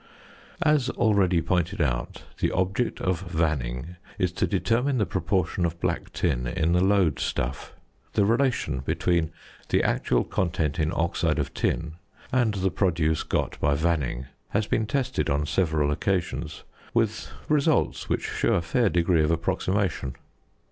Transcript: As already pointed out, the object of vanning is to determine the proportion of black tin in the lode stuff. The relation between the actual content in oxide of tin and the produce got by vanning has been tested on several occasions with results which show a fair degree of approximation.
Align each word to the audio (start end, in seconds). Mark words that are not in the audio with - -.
As 0.63 0.89
already 0.89 1.43
pointed 1.43 1.79
out, 1.79 2.23
the 2.39 2.51
object 2.53 2.99
of 3.01 3.21
vanning 3.23 3.97
is 4.17 4.31
to 4.31 4.47
determine 4.47 4.97
the 4.97 5.05
proportion 5.05 5.63
of 5.63 5.79
black 5.79 6.11
tin 6.11 6.47
in 6.47 6.71
the 6.73 6.83
lode 6.83 7.19
stuff. 7.19 7.75
The 8.13 8.25
relation 8.25 8.79
between 8.79 9.31
the 9.69 9.83
actual 9.83 10.23
content 10.23 10.79
in 10.79 10.91
oxide 10.91 11.37
of 11.37 11.53
tin 11.53 11.97
and 12.31 12.55
the 12.55 12.71
produce 12.71 13.21
got 13.21 13.59
by 13.59 13.75
vanning 13.75 14.25
has 14.49 14.65
been 14.65 14.87
tested 14.87 15.29
on 15.29 15.45
several 15.45 15.91
occasions 15.91 16.63
with 16.95 17.29
results 17.47 18.09
which 18.09 18.23
show 18.25 18.55
a 18.55 18.63
fair 18.63 18.89
degree 18.89 19.21
of 19.23 19.29
approximation. 19.29 20.15